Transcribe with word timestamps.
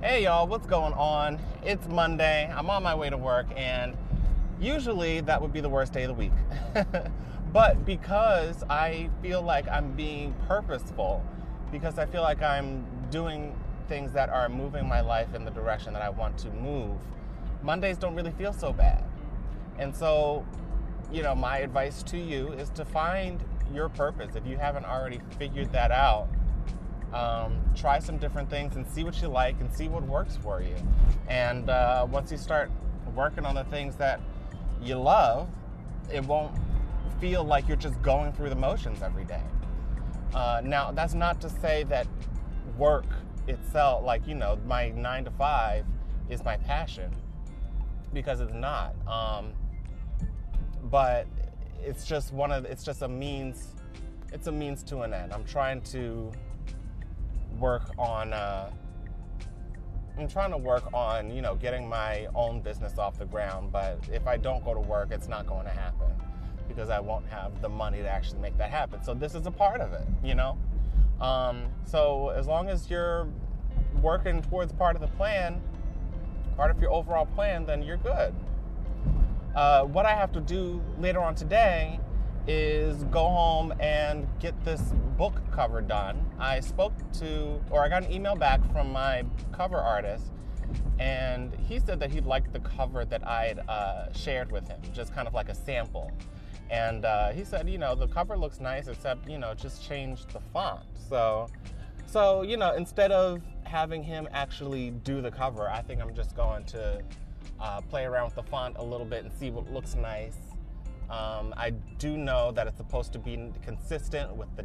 Hey 0.00 0.22
y'all, 0.22 0.46
what's 0.46 0.68
going 0.68 0.92
on? 0.92 1.40
It's 1.64 1.88
Monday. 1.88 2.48
I'm 2.54 2.70
on 2.70 2.84
my 2.84 2.94
way 2.94 3.10
to 3.10 3.16
work, 3.16 3.48
and 3.56 3.96
usually 4.60 5.20
that 5.22 5.42
would 5.42 5.52
be 5.52 5.60
the 5.60 5.68
worst 5.68 5.92
day 5.92 6.04
of 6.04 6.10
the 6.10 6.14
week. 6.14 6.30
but 7.52 7.84
because 7.84 8.62
I 8.70 9.10
feel 9.22 9.42
like 9.42 9.66
I'm 9.66 9.90
being 9.96 10.36
purposeful, 10.46 11.24
because 11.72 11.98
I 11.98 12.06
feel 12.06 12.22
like 12.22 12.40
I'm 12.42 12.86
doing 13.10 13.58
things 13.88 14.12
that 14.12 14.28
are 14.30 14.48
moving 14.48 14.86
my 14.86 15.00
life 15.00 15.34
in 15.34 15.44
the 15.44 15.50
direction 15.50 15.92
that 15.94 16.02
I 16.02 16.10
want 16.10 16.38
to 16.38 16.50
move, 16.52 16.96
Mondays 17.64 17.98
don't 17.98 18.14
really 18.14 18.30
feel 18.30 18.52
so 18.52 18.72
bad. 18.72 19.02
And 19.80 19.92
so, 19.92 20.46
you 21.10 21.24
know, 21.24 21.34
my 21.34 21.58
advice 21.58 22.04
to 22.04 22.18
you 22.18 22.52
is 22.52 22.70
to 22.70 22.84
find 22.84 23.42
your 23.74 23.88
purpose. 23.88 24.36
If 24.36 24.46
you 24.46 24.58
haven't 24.58 24.84
already 24.84 25.18
figured 25.40 25.72
that 25.72 25.90
out, 25.90 26.28
um, 27.12 27.60
try 27.74 27.98
some 27.98 28.18
different 28.18 28.50
things 28.50 28.76
and 28.76 28.86
see 28.86 29.04
what 29.04 29.20
you 29.22 29.28
like 29.28 29.58
and 29.60 29.72
see 29.72 29.88
what 29.88 30.02
works 30.04 30.36
for 30.36 30.62
you. 30.62 30.74
And 31.28 31.70
uh, 31.70 32.06
once 32.10 32.30
you 32.30 32.38
start 32.38 32.70
working 33.14 33.44
on 33.44 33.54
the 33.54 33.64
things 33.64 33.96
that 33.96 34.20
you 34.82 34.96
love, 34.96 35.48
it 36.12 36.24
won't 36.24 36.56
feel 37.20 37.44
like 37.44 37.66
you're 37.66 37.76
just 37.76 38.00
going 38.02 38.32
through 38.32 38.50
the 38.50 38.56
motions 38.56 39.02
every 39.02 39.24
day. 39.24 39.42
Uh, 40.34 40.60
now, 40.64 40.92
that's 40.92 41.14
not 41.14 41.40
to 41.40 41.48
say 41.48 41.84
that 41.84 42.06
work 42.76 43.06
itself, 43.46 44.04
like, 44.04 44.26
you 44.26 44.34
know, 44.34 44.58
my 44.66 44.90
nine 44.90 45.24
to 45.24 45.30
five 45.32 45.84
is 46.28 46.44
my 46.44 46.56
passion 46.58 47.10
because 48.12 48.40
it's 48.40 48.52
not. 48.52 48.94
Um, 49.06 49.52
but 50.90 51.26
it's 51.82 52.06
just 52.06 52.32
one 52.32 52.52
of, 52.52 52.64
it's 52.66 52.84
just 52.84 53.02
a 53.02 53.08
means, 53.08 53.74
it's 54.32 54.46
a 54.46 54.52
means 54.52 54.82
to 54.84 55.00
an 55.00 55.14
end. 55.14 55.32
I'm 55.32 55.44
trying 55.44 55.80
to 55.82 56.30
work 57.58 57.90
on, 57.98 58.32
uh, 58.32 58.70
I'm 60.18 60.28
trying 60.28 60.50
to 60.50 60.56
work 60.56 60.84
on, 60.92 61.30
you 61.30 61.42
know, 61.42 61.54
getting 61.54 61.88
my 61.88 62.26
own 62.34 62.60
business 62.60 62.98
off 62.98 63.18
the 63.18 63.26
ground. 63.26 63.72
But 63.72 63.98
if 64.12 64.26
I 64.26 64.36
don't 64.36 64.64
go 64.64 64.74
to 64.74 64.80
work, 64.80 65.10
it's 65.10 65.28
not 65.28 65.46
going 65.46 65.64
to 65.64 65.70
happen 65.70 66.08
because 66.68 66.90
I 66.90 67.00
won't 67.00 67.26
have 67.28 67.62
the 67.62 67.68
money 67.68 67.98
to 67.98 68.08
actually 68.08 68.40
make 68.40 68.56
that 68.58 68.70
happen. 68.70 69.02
So 69.02 69.14
this 69.14 69.34
is 69.34 69.46
a 69.46 69.50
part 69.50 69.80
of 69.80 69.92
it, 69.92 70.06
you 70.22 70.34
know? 70.34 70.58
Um, 71.20 71.64
so 71.84 72.28
as 72.30 72.46
long 72.46 72.68
as 72.68 72.90
you're 72.90 73.28
working 74.02 74.42
towards 74.42 74.72
part 74.72 74.94
of 74.94 75.02
the 75.02 75.08
plan, 75.08 75.60
part 76.56 76.70
of 76.70 76.80
your 76.80 76.92
overall 76.92 77.26
plan, 77.26 77.64
then 77.64 77.82
you're 77.82 77.96
good. 77.96 78.34
Uh, 79.54 79.84
what 79.84 80.06
I 80.06 80.14
have 80.14 80.30
to 80.32 80.40
do 80.40 80.82
later 80.98 81.20
on 81.20 81.34
today 81.34 81.98
is 82.48 83.04
go 83.04 83.28
home 83.28 83.74
and 83.78 84.26
get 84.40 84.58
this 84.64 84.80
book 85.18 85.40
cover 85.52 85.82
done. 85.82 86.24
I 86.38 86.60
spoke 86.60 86.94
to, 87.14 87.60
or 87.70 87.84
I 87.84 87.88
got 87.88 88.04
an 88.04 88.10
email 88.10 88.34
back 88.34 88.60
from 88.72 88.90
my 88.90 89.24
cover 89.52 89.76
artist, 89.76 90.24
and 90.98 91.54
he 91.68 91.78
said 91.78 92.00
that 92.00 92.10
he 92.10 92.20
liked 92.20 92.52
the 92.52 92.60
cover 92.60 93.04
that 93.04 93.26
I 93.26 93.46
had 93.46 93.58
uh, 93.68 94.12
shared 94.12 94.50
with 94.50 94.66
him, 94.66 94.80
just 94.94 95.14
kind 95.14 95.28
of 95.28 95.34
like 95.34 95.50
a 95.50 95.54
sample. 95.54 96.10
And 96.70 97.04
uh, 97.04 97.30
he 97.30 97.44
said, 97.44 97.68
you 97.68 97.78
know, 97.78 97.94
the 97.94 98.08
cover 98.08 98.36
looks 98.36 98.60
nice, 98.60 98.88
except 98.88 99.28
you 99.28 99.38
know, 99.38 99.54
just 99.54 99.86
change 99.86 100.26
the 100.26 100.40
font. 100.52 100.84
So, 101.08 101.48
so 102.06 102.42
you 102.42 102.56
know, 102.56 102.74
instead 102.74 103.12
of 103.12 103.42
having 103.64 104.02
him 104.02 104.26
actually 104.32 104.90
do 104.90 105.20
the 105.20 105.30
cover, 105.30 105.68
I 105.68 105.82
think 105.82 106.00
I'm 106.00 106.14
just 106.14 106.34
going 106.34 106.64
to 106.66 107.02
uh, 107.60 107.80
play 107.82 108.04
around 108.04 108.26
with 108.26 108.36
the 108.36 108.42
font 108.42 108.76
a 108.78 108.82
little 108.82 109.06
bit 109.06 109.24
and 109.24 109.32
see 109.32 109.50
what 109.50 109.70
looks 109.70 109.94
nice. 109.94 110.36
Um, 111.10 111.54
I 111.56 111.70
do 111.98 112.16
know 112.16 112.52
that 112.52 112.66
it's 112.66 112.76
supposed 112.76 113.12
to 113.14 113.18
be 113.18 113.50
consistent 113.62 114.34
with 114.36 114.48
the, 114.56 114.64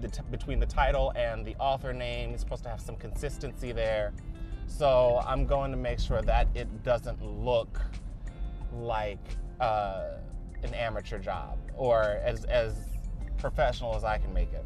the 0.00 0.08
t- 0.08 0.22
between 0.30 0.58
the 0.58 0.66
title 0.66 1.12
and 1.14 1.46
the 1.46 1.54
author 1.56 1.92
name. 1.92 2.30
It's 2.30 2.42
supposed 2.42 2.64
to 2.64 2.68
have 2.70 2.80
some 2.80 2.96
consistency 2.96 3.70
there. 3.70 4.12
So 4.66 5.22
I'm 5.24 5.46
going 5.46 5.70
to 5.70 5.76
make 5.76 6.00
sure 6.00 6.22
that 6.22 6.48
it 6.54 6.82
doesn't 6.82 7.22
look 7.22 7.80
like 8.72 9.18
uh, 9.60 10.14
an 10.64 10.74
amateur 10.74 11.18
job 11.18 11.58
or 11.76 12.20
as, 12.24 12.44
as 12.46 12.74
professional 13.38 13.94
as 13.94 14.02
I 14.02 14.18
can 14.18 14.32
make 14.34 14.52
it. 14.52 14.64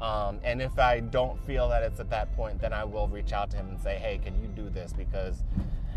Um, 0.00 0.38
and 0.44 0.62
if 0.62 0.78
I 0.78 1.00
don't 1.00 1.44
feel 1.44 1.68
that 1.68 1.82
it's 1.82 2.00
at 2.00 2.08
that 2.10 2.34
point, 2.36 2.60
then 2.60 2.72
I 2.72 2.84
will 2.84 3.08
reach 3.08 3.32
out 3.32 3.50
to 3.50 3.56
him 3.56 3.68
and 3.68 3.80
say, 3.80 3.96
hey, 3.96 4.18
can 4.18 4.40
you 4.40 4.48
do 4.48 4.70
this? 4.70 4.92
Because, 4.92 5.42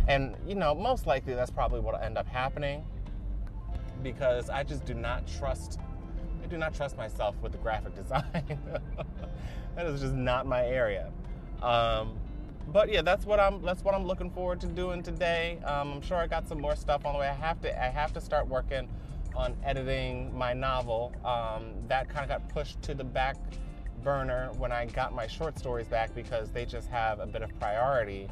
and 0.08 0.36
you 0.46 0.56
know, 0.56 0.74
most 0.74 1.06
likely 1.06 1.36
that's 1.36 1.52
probably 1.52 1.80
what 1.80 1.94
will 1.94 2.02
end 2.02 2.18
up 2.18 2.28
happening 2.28 2.84
because 4.04 4.50
I 4.50 4.64
just 4.64 4.86
do 4.86 4.94
not 4.94 5.26
trust, 5.28 5.80
I 6.44 6.48
do 6.48 6.58
not 6.58 6.76
trust 6.76 6.98
myself 6.98 7.36
with 7.42 7.54
the 7.54 7.58
graphic 7.58 7.96
design. 7.96 8.60
that 9.76 9.86
is 9.86 10.02
just 10.02 10.14
not 10.14 10.46
my 10.46 10.66
area. 10.66 11.12
Um, 11.62 12.18
but 12.68 12.92
yeah, 12.92 13.02
that's 13.02 13.26
what 13.26 13.40
I'm. 13.40 13.62
That's 13.62 13.84
what 13.84 13.94
I'm 13.94 14.06
looking 14.06 14.30
forward 14.30 14.62
to 14.62 14.68
doing 14.68 15.04
today. 15.04 15.60
Um, 15.66 15.94
I'm 15.94 16.02
sure 16.02 16.18
I 16.18 16.28
got 16.28 16.48
some 16.48 16.62
more 16.62 16.76
stuff 16.76 17.06
on 17.06 17.14
the 17.14 17.20
way. 17.20 17.28
I 17.28 17.34
have 17.34 17.62
to. 17.62 17.84
I 17.84 17.90
have 17.90 18.14
to 18.14 18.22
start 18.22 18.48
working 18.48 18.88
on 19.36 19.56
editing 19.64 20.36
my 20.38 20.54
novel. 20.54 21.14
Um, 21.26 21.74
that 21.88 22.08
kind 22.10 22.24
of 22.24 22.30
got 22.30 22.50
pushed 22.50 22.82
to 22.84 22.94
the 22.94 23.04
back 23.04 23.36
burner 24.04 24.52
when 24.58 24.72
I 24.72 24.86
got 24.86 25.14
my 25.14 25.28
short 25.28 25.58
stories 25.58 25.88
back 25.88 26.14
because 26.14 26.52
they 26.52 26.66
just 26.66 26.90
have 26.90 27.20
a 27.20 27.26
bit 27.26 27.42
of 27.42 27.58
priority 27.60 28.30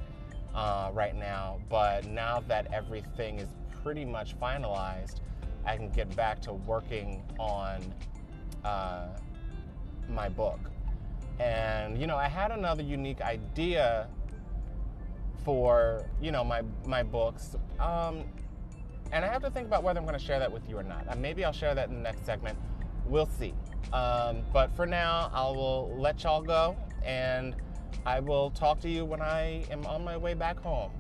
uh, 0.54 0.92
right 0.94 1.16
now. 1.16 1.60
But 1.70 2.06
now 2.08 2.44
that 2.48 2.72
everything 2.74 3.40
is 3.40 3.50
pretty 3.84 4.06
much 4.06 4.40
finalized, 4.40 5.22
I 5.66 5.78
can 5.78 5.90
get 5.90 6.16
back 6.16 6.42
to 6.44 6.54
working 6.54 7.24
on 7.40 7.82
uh, 8.64 9.08
my 10.10 10.30
book. 10.30 10.60
And 11.40 12.00
you 12.00 12.08
know, 12.08 12.18
I 12.18 12.28
had 12.28 12.52
another 12.52 12.84
unique 12.84 13.22
idea 13.22 14.08
for 15.44 16.06
you 16.22 16.32
know 16.32 16.44
my 16.44 16.62
my 16.86 17.04
books. 17.04 17.56
Um, 17.80 18.26
and 19.12 19.26
I 19.26 19.28
have 19.28 19.42
to 19.42 19.50
think 19.50 19.68
about 19.68 19.84
whether 19.84 20.00
I'm 20.00 20.06
going 20.06 20.18
to 20.18 20.26
share 20.26 20.40
that 20.40 20.52
with 20.52 20.68
you 20.70 20.78
or 20.78 20.84
not. 20.84 21.06
Uh, 21.10 21.16
maybe 21.16 21.44
I'll 21.44 21.52
share 21.52 21.76
that 21.76 21.90
in 21.90 21.96
the 21.96 22.02
next 22.02 22.26
segment. 22.26 22.58
We'll 23.06 23.30
see. 23.38 23.54
Um, 23.92 24.44
but 24.54 24.74
for 24.76 24.86
now, 24.86 25.30
I 25.34 25.44
will 25.50 25.94
let 25.98 26.24
y'all 26.24 26.42
go, 26.42 26.78
and 27.04 27.56
I 28.06 28.22
will 28.22 28.52
talk 28.52 28.80
to 28.82 28.90
you 28.90 29.04
when 29.04 29.22
I 29.22 29.66
am 29.70 29.86
on 29.86 30.04
my 30.04 30.16
way 30.16 30.34
back 30.34 30.60
home. 30.60 30.92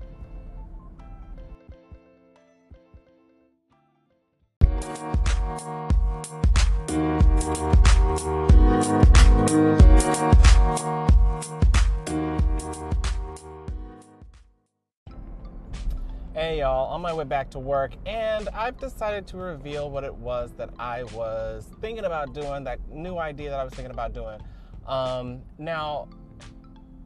Hey 16.33 16.59
y'all, 16.59 16.87
on 16.93 17.01
my 17.01 17.11
way 17.11 17.25
back 17.25 17.49
to 17.49 17.59
work, 17.59 17.91
and 18.05 18.47
I've 18.53 18.77
decided 18.77 19.27
to 19.27 19.37
reveal 19.37 19.91
what 19.91 20.05
it 20.05 20.15
was 20.15 20.53
that 20.53 20.69
I 20.79 21.03
was 21.03 21.67
thinking 21.81 22.05
about 22.05 22.33
doing, 22.33 22.63
that 22.63 22.79
new 22.89 23.17
idea 23.17 23.49
that 23.49 23.59
I 23.59 23.65
was 23.65 23.73
thinking 23.73 23.91
about 23.91 24.13
doing. 24.13 24.39
Um, 24.87 25.41
now, 25.57 26.07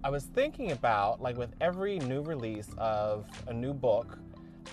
I 0.03 0.11
was 0.11 0.25
thinking 0.25 0.73
about, 0.73 1.23
like, 1.23 1.39
with 1.39 1.55
every 1.59 1.97
new 1.97 2.21
release 2.21 2.69
of 2.77 3.25
a 3.47 3.53
new 3.53 3.73
book, 3.73 4.19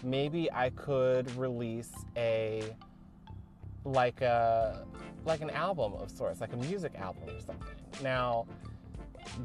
maybe 0.03 0.53
I 0.53 0.69
could 0.69 1.35
release 1.39 1.91
a 2.19 2.77
like 3.87 4.21
a 4.21 4.85
like 5.25 5.41
an 5.41 5.49
album 5.49 5.95
of 5.95 6.11
sorts, 6.11 6.43
like 6.43 6.53
a 6.53 6.59
music 6.59 6.93
album 6.97 7.23
or 7.27 7.41
something. 7.41 7.75
Now, 8.03 8.47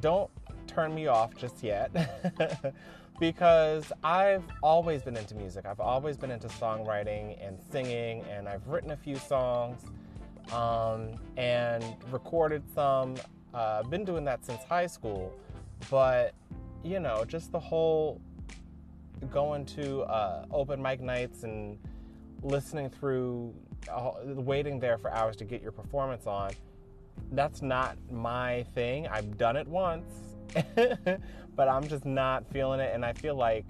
don't 0.01 0.29
turn 0.67 0.93
me 0.93 1.07
off 1.07 1.33
just 1.37 1.63
yet. 1.63 1.91
because 3.19 3.91
I've 4.03 4.43
always 4.61 5.01
been 5.01 5.17
into 5.17 5.35
music. 5.35 5.65
I've 5.65 5.79
always 5.79 6.17
been 6.17 6.31
into 6.31 6.47
songwriting 6.47 7.37
and 7.45 7.57
singing, 7.71 8.23
and 8.29 8.47
I've 8.47 8.67
written 8.67 8.91
a 8.91 8.97
few 8.97 9.15
songs 9.15 9.81
um, 10.53 11.15
and 11.35 11.83
recorded 12.11 12.63
some. 12.73 13.15
Uh, 13.53 13.81
I've 13.83 13.89
been 13.89 14.05
doing 14.05 14.23
that 14.25 14.45
since 14.45 14.63
high 14.63 14.87
school, 14.87 15.33
but 15.89 16.33
you 16.83 16.99
know, 16.99 17.25
just 17.25 17.51
the 17.51 17.59
whole 17.59 18.21
going 19.31 19.65
to 19.65 20.01
uh, 20.01 20.45
open 20.51 20.81
mic 20.81 21.01
nights 21.01 21.43
and 21.43 21.79
listening 22.43 22.87
through, 22.87 23.53
uh, 23.91 24.11
waiting 24.25 24.79
there 24.79 24.97
for 24.99 25.11
hours 25.11 25.35
to 25.37 25.43
get 25.43 25.61
your 25.61 25.71
performance 25.71 26.27
on. 26.27 26.51
That's 27.31 27.63
not 27.63 27.97
my 28.11 28.63
thing. 28.75 29.07
I've 29.07 29.39
done 29.39 29.57
it 29.57 29.67
once 29.67 30.36
but 31.55 31.67
I'm 31.67 31.87
just 31.87 32.05
not 32.05 32.45
feeling 32.51 32.79
it, 32.79 32.93
and 32.93 33.05
I 33.05 33.13
feel 33.13 33.35
like, 33.35 33.65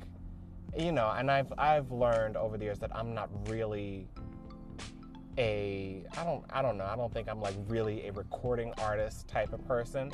you 0.77 0.91
know, 0.91 1.11
and 1.15 1.31
I've 1.31 1.51
I've 1.57 1.91
learned 1.91 2.37
over 2.37 2.57
the 2.57 2.65
years 2.65 2.79
that 2.79 2.95
I'm 2.95 3.13
not 3.13 3.29
really 3.49 4.07
a 5.37 6.03
I 6.17 6.23
don't 6.23 6.43
I 6.49 6.61
don't 6.61 6.77
know 6.77 6.85
I 6.85 6.95
don't 6.95 7.13
think 7.13 7.29
I'm 7.29 7.39
like 7.39 7.53
really 7.67 8.07
a 8.07 8.11
recording 8.11 8.73
artist 8.79 9.27
type 9.27 9.53
of 9.53 9.65
person. 9.67 10.11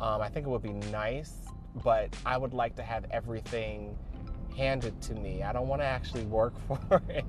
Um, 0.00 0.20
I 0.20 0.28
think 0.28 0.46
it 0.46 0.50
would 0.50 0.62
be 0.62 0.72
nice, 0.90 1.34
but 1.84 2.14
I 2.26 2.36
would 2.36 2.54
like 2.54 2.74
to 2.76 2.82
have 2.82 3.04
everything 3.10 3.96
handed 4.56 5.00
to 5.02 5.14
me. 5.14 5.42
I 5.42 5.52
don't 5.52 5.68
want 5.68 5.80
to 5.82 5.86
actually 5.86 6.24
work 6.24 6.54
for 6.66 7.02
it. 7.08 7.24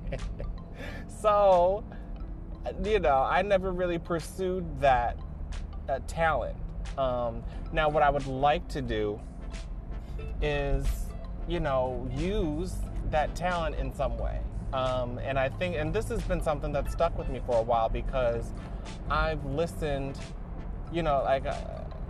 so, 1.06 1.84
you 2.84 2.98
know, 2.98 3.18
I 3.18 3.42
never 3.42 3.72
really 3.72 3.98
pursued 3.98 4.80
that 4.80 5.18
uh, 5.88 6.00
talent. 6.06 6.56
Um, 6.98 7.42
now, 7.72 7.88
what 7.88 8.02
I 8.02 8.10
would 8.10 8.26
like 8.26 8.66
to 8.68 8.82
do 8.82 9.20
is, 10.40 10.86
you 11.48 11.60
know, 11.60 12.08
use 12.16 12.74
that 13.10 13.34
talent 13.34 13.76
in 13.76 13.94
some 13.94 14.18
way. 14.18 14.40
Um, 14.72 15.18
and 15.18 15.38
I 15.38 15.48
think, 15.48 15.76
and 15.76 15.94
this 15.94 16.08
has 16.08 16.22
been 16.22 16.42
something 16.42 16.72
that 16.72 16.90
stuck 16.90 17.16
with 17.16 17.28
me 17.28 17.40
for 17.46 17.56
a 17.56 17.62
while 17.62 17.88
because 17.88 18.52
I've 19.08 19.44
listened, 19.44 20.18
you 20.92 21.02
know, 21.02 21.22
like, 21.24 21.46
uh, 21.46 21.54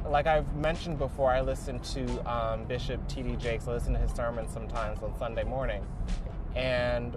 like 0.09 0.27
I've 0.27 0.55
mentioned 0.57 0.99
before, 0.99 1.31
I 1.31 1.41
listen 1.41 1.79
to 1.81 2.31
um, 2.31 2.65
Bishop 2.65 3.07
T.D. 3.09 3.37
Jakes. 3.37 3.69
I 3.69 3.73
listen 3.73 3.93
to 3.95 3.99
his 3.99 4.13
sermons 4.13 4.53
sometimes 4.53 5.03
on 5.03 5.17
Sunday 5.19 5.45
morning, 5.45 5.85
and 6.55 7.17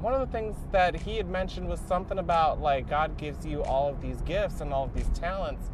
one 0.00 0.12
of 0.12 0.20
the 0.20 0.26
things 0.26 0.56
that 0.72 0.94
he 0.94 1.16
had 1.16 1.28
mentioned 1.28 1.68
was 1.68 1.80
something 1.80 2.18
about 2.18 2.60
like 2.60 2.88
God 2.88 3.16
gives 3.16 3.46
you 3.46 3.62
all 3.62 3.88
of 3.88 4.00
these 4.02 4.20
gifts 4.22 4.60
and 4.60 4.72
all 4.72 4.84
of 4.84 4.94
these 4.94 5.08
talents, 5.10 5.70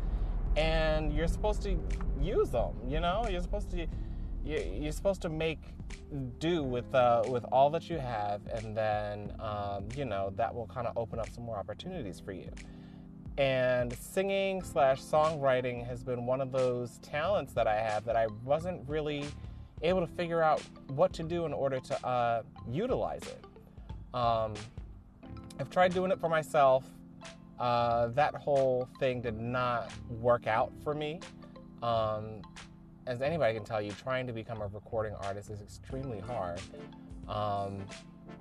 and 0.57 1.13
you're 1.13 1.29
supposed 1.29 1.63
to 1.63 1.79
use 2.21 2.51
them. 2.51 2.73
You 2.87 3.01
know, 3.01 3.25
you're 3.29 3.41
supposed 3.41 3.71
to 3.71 3.87
you're 4.45 4.93
supposed 4.93 5.23
to 5.23 5.29
make 5.29 5.61
do 6.41 6.63
with 6.63 6.93
uh, 6.95 7.23
with 7.29 7.45
all 7.53 7.71
that 7.71 7.89
you 7.89 7.99
have, 7.99 8.41
and 8.49 8.77
then 8.77 9.33
um, 9.39 9.89
you 9.97 10.05
know 10.05 10.33
that 10.37 10.55
will 10.55 10.67
kind 10.67 10.87
of 10.87 10.97
open 10.97 11.19
up 11.19 11.29
some 11.31 11.45
more 11.45 11.57
opportunities 11.57 12.21
for 12.21 12.33
you. 12.33 12.51
And 13.39 13.97
singing 13.97 14.63
slash 14.63 15.01
songwriting 15.01 15.87
has 15.87 16.05
been 16.05 16.27
one 16.27 16.41
of 16.41 16.53
those 16.53 16.99
talents 16.99 17.55
that 17.55 17.67
I 17.67 17.77
have 17.77 18.05
that 18.05 18.17
I 18.17 18.27
wasn't 18.45 18.87
really 18.89 19.25
able 19.81 20.01
to 20.01 20.07
figure 20.07 20.43
out 20.43 20.61
what 20.89 21.13
to 21.15 21.23
do 21.23 21.47
in 21.47 21.53
order 21.53 21.81
to 21.81 22.07
uh, 22.07 22.43
utilize 22.69 23.23
it. 23.23 23.45
Um, 24.15 24.53
I've 25.59 25.71
tried 25.71 25.95
doing 25.95 26.11
it 26.11 26.21
for 26.21 26.29
myself. 26.29 26.85
Uh, 27.63 28.09
that 28.09 28.35
whole 28.35 28.89
thing 28.99 29.21
did 29.23 29.39
not 29.39 29.89
work 30.11 30.49
out 30.49 30.73
for 30.83 30.95
me. 30.95 31.21
Um, 31.81 32.43
as 33.07 33.23
anybody 33.23 33.55
can 33.55 33.65
tell 33.65 33.81
you, 33.81 33.93
trying 33.93 34.27
to 34.27 34.33
become 34.33 34.61
a 34.61 34.67
recording 34.67 35.15
artist 35.23 35.49
is 35.49 35.63
extremely 35.63 36.19
hard. 36.19 36.61
Um, 37.29 37.85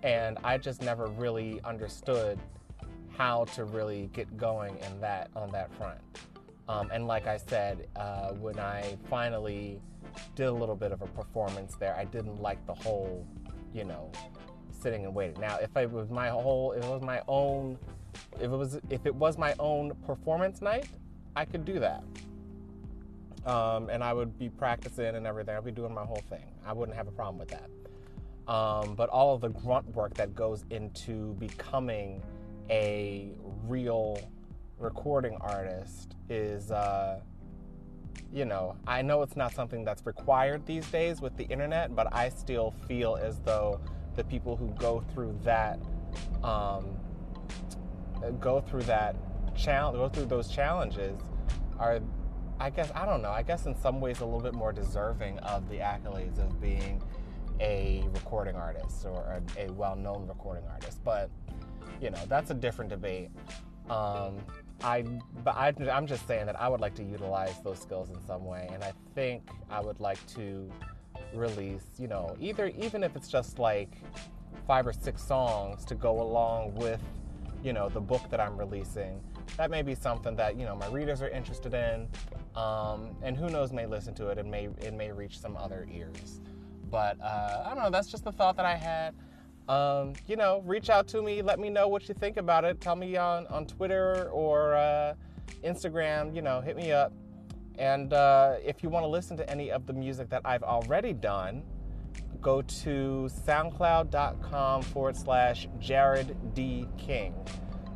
and 0.02 0.40
I 0.44 0.58
just 0.58 0.82
never 0.82 1.06
really 1.06 1.62
understood 1.64 2.40
how 3.16 3.46
to 3.54 3.66
really 3.66 4.10
get 4.12 4.38
going 4.38 4.80
in 4.80 5.00
that 5.02 5.30
on 5.36 5.52
that 5.52 5.72
front. 5.76 6.00
Um, 6.68 6.90
and 6.92 7.06
like 7.06 7.28
I 7.28 7.38
said, 7.38 7.90
uh, 7.96 8.32
when 8.32 8.60
I 8.60 8.98
finally 9.08 9.80
did 10.34 10.48
a 10.48 10.52
little 10.52 10.76
bit 10.76 10.92
of 10.92 11.04
a 11.04 11.08
performance 11.08 11.76
there, 11.76 11.96
I 11.96 12.06
didn't 12.06 12.42
like 12.42 12.66
the 12.66 12.74
whole, 12.74 13.28
you 13.72 13.84
know, 13.84 14.12
sitting 14.72 15.06
and 15.06 15.14
waiting. 15.14 15.40
Now, 15.40 15.58
if 15.58 15.78
it 15.78 15.92
was 15.92 16.10
my 16.10 16.30
whole, 16.30 16.72
if 16.72 16.84
it 16.84 16.90
was 16.90 17.04
my 17.04 17.22
own, 17.28 17.78
if 18.36 18.44
it 18.44 18.50
was 18.50 18.80
if 18.90 19.06
it 19.06 19.14
was 19.14 19.38
my 19.38 19.54
own 19.60 19.96
performance 20.06 20.62
night, 20.62 20.88
I 21.36 21.46
could 21.46 21.66
do 21.66 21.80
that. 21.80 22.04
Um, 23.46 23.90
and 23.90 24.04
I 24.04 24.14
would 24.14 24.38
be 24.38 24.50
practicing 24.50 25.16
and 25.16 25.26
everything. 25.26 25.56
I'd 25.56 25.66
be 25.66 25.72
doing 25.72 25.94
my 25.94 26.06
whole 26.06 26.24
thing. 26.30 26.46
I 26.66 26.74
wouldn't 26.74 26.96
have 26.96 27.08
a 27.08 27.12
problem 27.12 27.40
with 27.40 27.50
that. 27.50 27.70
Um, 28.52 28.96
but 28.96 29.10
all 29.10 29.34
of 29.34 29.42
the 29.42 29.50
grunt 29.50 29.88
work 29.96 30.14
that 30.16 30.36
goes 30.36 30.66
into 30.70 31.34
becoming 31.36 32.22
a 32.70 33.32
real 33.68 34.20
recording 34.78 35.38
artist 35.42 36.16
is, 36.30 36.72
uh, 36.72 37.20
you 38.34 38.46
know, 38.46 38.76
I 38.88 39.02
know 39.02 39.22
it's 39.22 39.36
not 39.36 39.54
something 39.54 39.84
that's 39.84 40.06
required 40.06 40.66
these 40.66 40.86
days 40.88 41.22
with 41.22 41.36
the 41.38 41.46
internet, 41.46 41.96
but 41.96 42.14
I 42.14 42.30
still 42.30 42.72
feel 42.88 43.16
as 43.16 43.40
though 43.40 43.80
the 44.16 44.24
people 44.24 44.56
who 44.56 44.68
go 44.80 45.04
through 45.14 45.38
that, 45.44 45.80
um, 46.44 46.98
go 48.40 48.62
through 48.62 48.84
that 48.84 49.16
challenge, 49.56 49.98
go 49.98 50.10
through 50.10 50.26
those 50.26 50.48
challenges, 50.48 51.20
are, 51.80 52.00
I 52.60 52.70
guess, 52.70 52.92
I 52.96 53.06
don't 53.06 53.22
know. 53.22 53.32
I 53.32 53.44
guess 53.44 53.66
in 53.66 53.76
some 53.76 54.00
ways 54.02 54.22
a 54.22 54.26
little 54.26 54.42
bit 54.42 54.54
more 54.54 54.72
deserving 54.72 55.40
of 55.40 55.68
the 55.70 55.78
accolades 55.78 56.40
of 56.40 56.62
being 56.62 57.02
a 57.60 58.04
recording 58.14 58.56
artist 58.56 59.06
or 59.06 59.42
a, 59.58 59.66
a 59.66 59.72
well-known 59.74 60.28
recording 60.28 60.64
artist. 60.70 61.04
But 61.04 61.30
you 62.02 62.10
know, 62.10 62.20
that's 62.28 62.52
a 62.52 62.56
different 62.56 62.90
debate. 62.90 63.30
Um, 63.90 64.38
I, 64.84 65.04
but 65.44 65.56
I, 65.56 65.74
I'm 65.92 66.08
just 66.08 66.28
saying 66.28 66.48
that 66.48 66.60
I 66.60 66.68
would 66.68 66.82
like 66.82 66.96
to 66.96 67.04
utilize 67.04 67.62
those 67.64 67.80
skills 67.80 68.10
in 68.10 68.20
some 68.26 68.46
way, 68.46 68.68
and 68.74 68.84
I 68.84 68.94
think 69.14 69.50
I 69.70 69.80
would 69.80 70.00
like 70.00 70.26
to 70.36 70.72
release, 71.34 71.86
you 72.00 72.08
know, 72.08 72.36
either 72.40 72.72
even 72.80 73.04
if 73.04 73.16
it's 73.16 73.28
just 73.28 73.60
like 73.60 73.98
five 74.68 74.88
or 74.88 74.94
six 74.94 75.24
songs 75.24 75.86
to 75.86 75.96
go 75.96 76.22
along 76.22 76.74
with, 76.76 77.02
you 77.64 77.74
know, 77.74 77.90
the 77.90 78.02
book 78.02 78.30
that 78.30 78.40
I'm 78.40 78.58
releasing. 78.58 79.22
That 79.58 79.70
may 79.70 79.82
be 79.82 79.96
something 79.96 80.36
that 80.36 80.58
you 80.58 80.66
know 80.66 80.76
my 80.76 80.88
readers 80.88 81.22
are 81.22 81.30
interested 81.30 81.74
in, 81.74 82.08
um, 82.56 83.16
and 83.22 83.36
who 83.36 83.50
knows 83.50 83.72
may 83.72 83.86
listen 83.86 84.14
to 84.16 84.30
it 84.30 84.38
and 84.38 84.50
may 84.50 84.70
it 84.82 84.94
may 84.94 85.12
reach 85.12 85.40
some 85.40 85.58
other 85.58 85.88
ears. 85.92 86.42
But 86.90 87.20
uh, 87.22 87.64
I 87.66 87.74
don't 87.74 87.84
know. 87.84 87.90
That's 87.90 88.10
just 88.10 88.24
the 88.24 88.32
thought 88.32 88.58
that 88.58 88.66
I 88.66 88.76
had 88.76 89.14
um, 89.72 90.14
you 90.28 90.36
know, 90.36 90.62
reach 90.66 90.90
out 90.90 91.08
to 91.10 91.22
me. 91.22 91.42
Let 91.42 91.60
me 91.60 91.70
know 91.70 91.88
what 91.88 92.08
you 92.10 92.14
think 92.14 92.38
about 92.38 92.66
it. 92.66 92.82
Tell 92.82 92.96
me 92.96 93.16
on, 93.16 93.48
on 93.48 93.66
Twitter 93.66 94.30
or 94.32 94.74
uh, 94.74 95.14
Instagram. 95.64 96.36
You 96.36 96.42
know, 96.42 96.62
hit 96.62 96.76
me 96.76 96.92
up. 96.92 97.14
And 97.78 98.14
uh, 98.14 98.56
if 98.64 98.84
you 98.84 98.90
want 98.90 99.04
to 99.04 99.08
listen 99.08 99.38
to 99.38 99.50
any 99.50 99.72
of 99.72 99.86
the 99.86 99.94
music 99.94 100.30
that 100.30 100.42
I've 100.44 100.64
already 100.64 101.14
done, 101.14 101.64
go 102.42 102.62
to 102.62 103.30
soundcloud.com 103.46 104.82
forward 104.82 105.16
slash 105.16 105.68
Jared 105.80 106.54
D. 106.54 106.88
King. 106.98 107.36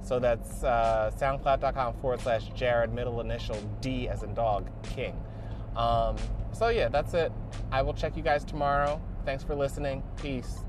So 0.04 0.20
that's 0.20 0.64
uh, 0.64 1.12
soundcloud.com 1.20 1.96
forward 1.96 2.22
slash 2.22 2.50
Jared, 2.54 2.94
middle 2.94 3.22
initial 3.22 3.58
D 3.82 4.08
as 4.08 4.22
in 4.24 4.34
dog, 4.36 4.70
King. 4.84 5.20
Um, 5.76 6.16
so 6.52 6.70
yeah, 6.70 6.90
that's 6.90 7.14
it. 7.16 7.32
I 7.72 7.82
will 7.82 7.94
check 7.94 8.16
you 8.16 8.24
guys 8.24 8.46
tomorrow. 8.46 9.02
Thanks 9.26 9.44
for 9.44 9.56
listening. 9.56 10.04
Peace. 10.22 10.60